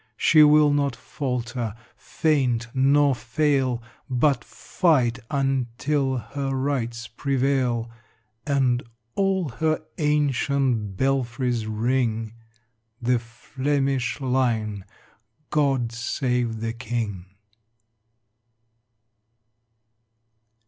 [0.17, 7.87] She will not falter, faint, nor fail, But fight until her rights prevail
[8.47, 8.81] And
[9.13, 12.33] all her ancient belfries ring
[12.99, 14.85] "The Flemish Lion,"
[15.51, 17.27] "God Save the King!"